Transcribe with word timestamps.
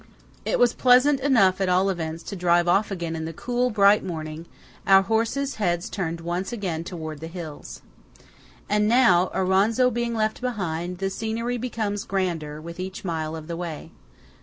It 0.45 0.57
was 0.57 0.73
pleasant 0.73 1.19
enough, 1.19 1.61
at 1.61 1.69
all 1.69 1.87
events, 1.87 2.23
to 2.23 2.35
drive 2.35 2.67
off 2.67 2.89
again 2.89 3.15
in 3.15 3.25
the 3.25 3.33
cool, 3.33 3.69
bright 3.69 4.03
morning, 4.03 4.47
our 4.87 5.03
horses' 5.03 5.57
heads 5.57 5.91
turned 5.91 6.21
once 6.21 6.51
again 6.51 6.83
towards 6.83 7.21
the 7.21 7.27
hills. 7.27 7.83
And 8.67 8.87
now, 8.87 9.29
Auronzo 9.31 9.91
being 9.91 10.15
left 10.15 10.41
behind, 10.41 10.97
the 10.97 11.11
scenery 11.11 11.59
becomes 11.59 12.03
grander 12.03 12.59
with 12.59 12.79
each 12.79 13.05
mile 13.05 13.35
of 13.35 13.45
the 13.45 13.55
way. 13.55 13.91